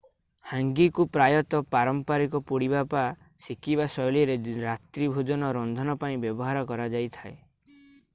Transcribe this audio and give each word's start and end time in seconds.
ହାଙ୍ଗିକୁ 0.51 1.03
ପ୍ରାୟତଃ 1.17 1.65
ପାରମ୍ପରିକ 1.75 2.41
ପୋଡ଼ିବା 2.51 2.81
ବା 2.93 3.03
ସେକିବା 3.47 3.87
ଶୈଳୀର 3.97 4.39
ରାତ୍ରୀ 4.63 5.11
ଭୋଜନ 5.19 5.51
ରନ୍ଧନ 5.59 5.97
ପାଇଁ 6.05 6.17
ବ୍ୟବହାର 6.25 6.65
କରା 6.73 6.89
ଯାଇଥାଏ 6.97 7.37